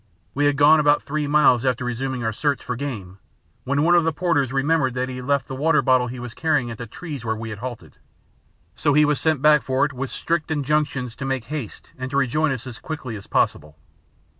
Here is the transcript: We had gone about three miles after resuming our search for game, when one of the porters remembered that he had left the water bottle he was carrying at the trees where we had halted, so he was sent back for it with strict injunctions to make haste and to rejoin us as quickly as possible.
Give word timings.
We 0.33 0.45
had 0.47 0.57
gone 0.57 0.79
about 0.79 1.03
three 1.03 1.27
miles 1.27 1.63
after 1.63 1.85
resuming 1.85 2.23
our 2.23 2.33
search 2.33 2.63
for 2.63 2.75
game, 2.75 3.19
when 3.65 3.83
one 3.83 3.93
of 3.93 4.03
the 4.03 4.11
porters 4.11 4.51
remembered 4.51 4.95
that 4.95 5.09
he 5.09 5.17
had 5.17 5.27
left 5.27 5.47
the 5.47 5.53
water 5.53 5.83
bottle 5.83 6.07
he 6.07 6.17
was 6.19 6.33
carrying 6.33 6.71
at 6.71 6.79
the 6.79 6.87
trees 6.87 7.23
where 7.23 7.35
we 7.35 7.51
had 7.51 7.59
halted, 7.59 7.97
so 8.75 8.95
he 8.95 9.05
was 9.05 9.21
sent 9.21 9.43
back 9.43 9.61
for 9.61 9.85
it 9.85 9.93
with 9.93 10.09
strict 10.09 10.49
injunctions 10.49 11.15
to 11.17 11.25
make 11.25 11.45
haste 11.45 11.91
and 11.99 12.09
to 12.09 12.17
rejoin 12.17 12.51
us 12.51 12.65
as 12.65 12.79
quickly 12.79 13.15
as 13.15 13.27
possible. 13.27 13.77